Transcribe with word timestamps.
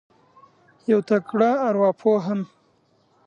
یو 0.91 0.99
تکړه 1.09 1.49
اروا 1.67 1.91
پوه 1.99 2.19
هم 2.27 2.39